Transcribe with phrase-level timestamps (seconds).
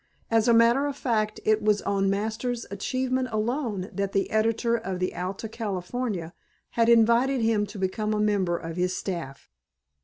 [0.31, 4.97] As a matter of fact it was on Masters' achievement alone that the editor of
[4.97, 6.33] the Alta California
[6.71, 9.47] had invited him to become a member of his staff.